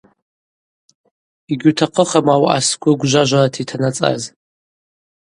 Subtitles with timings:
[1.51, 4.21] Йгьутахъым ауаъа сгвы гвжважварата йтанацӏаз.